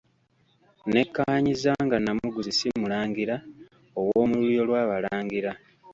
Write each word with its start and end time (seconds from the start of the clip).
Nnekkaanyizza 0.85 1.71
nga 1.85 1.97
Nnamuguzi 1.99 2.51
si 2.57 2.67
mulangira 2.81 3.35
ow'omu 3.99 4.33
lulyo 4.39 4.63
lw'Abalangira. 4.67 5.51